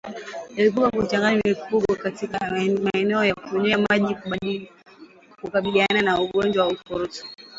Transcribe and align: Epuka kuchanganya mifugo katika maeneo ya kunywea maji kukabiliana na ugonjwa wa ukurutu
Epuka 0.63 0.89
kuchanganya 0.91 1.41
mifugo 1.47 1.95
katika 1.95 2.51
maeneo 2.83 3.25
ya 3.25 3.35
kunywea 3.35 3.85
maji 3.89 4.67
kukabiliana 5.41 6.01
na 6.01 6.21
ugonjwa 6.21 6.65
wa 6.65 6.71
ukurutu 6.73 7.25